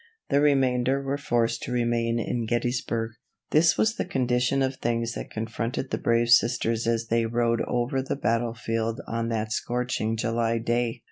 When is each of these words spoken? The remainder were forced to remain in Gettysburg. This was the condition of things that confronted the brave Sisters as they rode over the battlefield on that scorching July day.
The 0.29 0.41
remainder 0.41 0.99
were 0.99 1.19
forced 1.19 1.61
to 1.61 1.71
remain 1.71 2.17
in 2.17 2.47
Gettysburg. 2.47 3.11
This 3.51 3.77
was 3.77 3.97
the 3.97 4.03
condition 4.03 4.63
of 4.63 4.77
things 4.77 5.13
that 5.13 5.29
confronted 5.29 5.91
the 5.91 5.99
brave 5.99 6.29
Sisters 6.29 6.87
as 6.87 7.05
they 7.09 7.27
rode 7.27 7.61
over 7.67 8.01
the 8.01 8.15
battlefield 8.15 8.99
on 9.07 9.29
that 9.29 9.51
scorching 9.51 10.17
July 10.17 10.57
day. 10.57 10.97